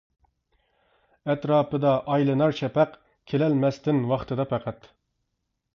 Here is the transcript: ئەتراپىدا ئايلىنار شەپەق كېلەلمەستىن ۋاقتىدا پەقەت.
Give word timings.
ئەتراپىدا 1.33 1.91
ئايلىنار 2.15 2.57
شەپەق 2.63 2.97
كېلەلمەستىن 3.33 4.03
ۋاقتىدا 4.15 4.49
پەقەت. 4.55 4.93